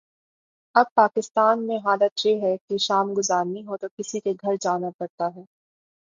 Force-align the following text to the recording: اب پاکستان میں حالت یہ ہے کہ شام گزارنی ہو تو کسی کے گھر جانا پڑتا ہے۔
اب 0.75 0.85
پاکستان 0.95 1.65
میں 1.67 1.77
حالت 1.77 2.25
یہ 2.25 2.41
ہے 2.41 2.55
کہ 2.59 2.77
شام 2.77 3.13
گزارنی 3.17 3.65
ہو 3.65 3.77
تو 3.77 3.87
کسی 3.97 4.19
کے 4.19 4.33
گھر 4.41 4.55
جانا 4.61 4.89
پڑتا 4.97 5.27
ہے۔ 5.35 5.43